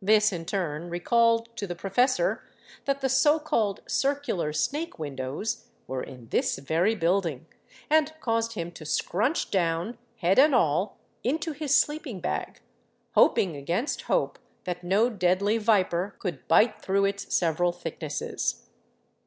This 0.00 0.32
in 0.32 0.46
turn 0.46 0.88
recalled 0.88 1.54
to 1.58 1.66
the 1.66 1.74
professor 1.74 2.42
that 2.86 3.02
the 3.02 3.10
so 3.10 3.38
called 3.38 3.82
circular 3.86 4.50
snake 4.54 4.98
windows" 4.98 5.66
were 5.86 6.02
in 6.02 6.30
this 6.30 6.56
very 6.58 6.94
building, 6.94 7.44
and 7.90 8.14
caused 8.18 8.54
him 8.54 8.72
to 8.72 8.86
scrunch 8.86 9.50
down, 9.50 9.98
head 10.20 10.38
and 10.38 10.54
all, 10.54 10.96
into 11.22 11.52
his 11.52 11.76
sleeping 11.76 12.20
bag, 12.20 12.62
hoping 13.16 13.54
against 13.54 14.00
hope 14.08 14.38
that 14.64 14.82
no 14.82 15.10
deadly 15.10 15.58
viper 15.58 16.16
could 16.20 16.48
bite 16.48 16.80
through 16.80 17.04
its 17.04 17.34
several 17.36 17.70
thicknesses. 17.70 18.66